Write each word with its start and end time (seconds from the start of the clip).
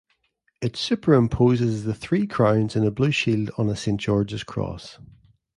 It 0.63 0.73
superimposes 0.73 1.83
the 1.83 1.93
three 1.93 2.25
crowns 2.25 2.75
in 2.75 2.83
a 2.83 2.89
blue 2.89 3.11
shield 3.11 3.51
on 3.59 3.69
a 3.69 3.75
Saint 3.75 4.01
George's 4.01 4.43
cross. 4.43 4.97